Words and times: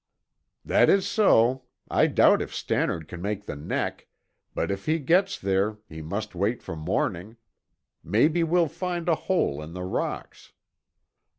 "That 0.65 0.89
is 0.89 1.07
so. 1.07 1.65
I 1.87 2.07
doubt 2.07 2.41
if 2.41 2.55
Stannard 2.55 3.07
can 3.07 3.21
make 3.21 3.45
the 3.45 3.55
neck, 3.55 4.07
but 4.55 4.71
if 4.71 4.87
he 4.87 4.97
gets 4.97 5.37
there, 5.37 5.77
he 5.87 6.01
must 6.01 6.33
wait 6.33 6.63
for 6.63 6.75
morning. 6.75 7.37
Maybe 8.03 8.43
we'll 8.43 8.67
find 8.67 9.07
a 9.07 9.13
hole 9.13 9.61
in 9.61 9.73
the 9.73 9.83
rocks." 9.83 10.53